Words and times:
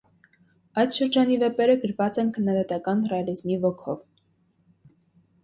Այդ 0.83 0.95
շրջանի 0.99 1.37
վեպերը 1.43 1.75
գրված 1.83 2.17
են 2.23 2.31
քննադատական 2.39 3.05
ռեալիզմի 3.13 3.61
ոգով։ 3.69 4.03